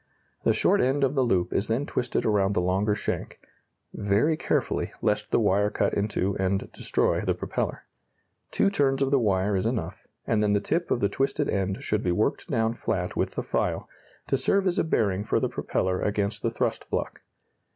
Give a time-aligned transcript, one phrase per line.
[0.43, 3.39] The short end of the loop is then twisted around the longer shank
[3.93, 7.83] very carefully, lest the wire cut into and destroy the propeller.
[8.49, 11.83] Two turns of the wire is enough, and then the tip of the twisted end
[11.83, 13.87] should be worked down flat with the file,
[14.25, 17.21] to serve as a bearing for the propeller against the thrust block.